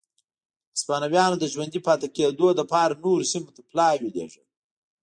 هسپانویانو 0.75 1.35
د 1.39 1.45
ژوندي 1.53 1.79
پاتې 1.87 2.07
کېدو 2.15 2.47
لپاره 2.59 2.99
نورو 3.03 3.23
سیمو 3.31 3.51
ته 3.55 3.61
پلاوي 3.69 4.09
لېږل. 4.15 4.43